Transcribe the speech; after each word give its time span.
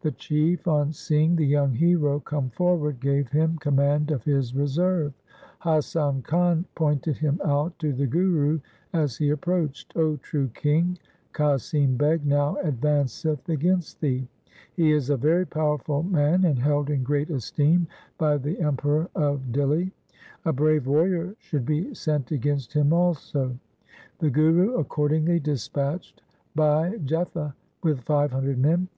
The 0.00 0.10
chief, 0.10 0.66
on 0.66 0.90
seeing 0.92 1.36
the 1.36 1.46
young 1.46 1.74
hero 1.74 2.18
come 2.18 2.50
forward, 2.50 2.98
gave 2.98 3.28
him 3.28 3.56
command 3.58 4.10
of 4.10 4.24
his 4.24 4.52
reserve. 4.52 5.12
Hasan 5.62 6.22
Khan 6.22 6.64
pointed 6.74 7.18
him 7.18 7.40
out 7.44 7.78
to 7.78 7.92
the 7.92 8.08
Guru 8.08 8.58
as 8.92 9.16
he 9.16 9.30
approached,' 9.30 9.92
0 9.92 10.16
true 10.22 10.48
King, 10.54 10.98
Qasim 11.32 11.96
Beg 11.96 12.26
now 12.26 12.56
advanceth 12.64 13.48
against 13.48 14.00
thee. 14.00 14.26
He 14.74 14.90
is 14.90 15.08
a 15.08 15.16
very 15.16 15.46
powerful 15.46 16.02
man 16.02 16.44
and 16.46 16.58
held 16.58 16.90
in 16.90 17.04
great 17.04 17.30
esteem 17.30 17.86
by 18.18 18.38
the 18.38 18.58
Emperor 18.60 19.08
of 19.14 19.52
Dihli. 19.52 19.92
A 20.46 20.52
brave 20.52 20.88
warrior 20.88 21.36
should 21.38 21.64
be 21.64 21.94
sent 21.94 22.32
against 22.32 22.72
him 22.72 22.92
also. 22.92 23.56
The 24.18 24.30
Guru 24.30 24.74
accordingly 24.78 25.38
dispatched 25.38 26.22
Bhai 26.56 26.98
Jetha 27.04 27.54
with 27.84 28.00
five 28.00 28.32
hundred 28.32 28.58
men. 28.58 28.88